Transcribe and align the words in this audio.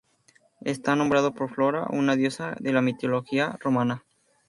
Está 0.65 0.95
nombrado 0.95 1.35
por 1.35 1.53
Flora, 1.53 1.85
una 1.91 2.15
diosa 2.15 2.55
de 2.59 2.73
la 2.73 2.81
mitología 2.81 3.55
romana. 3.59 4.03